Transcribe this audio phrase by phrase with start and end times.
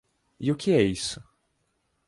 [0.39, 1.21] E o que é isso?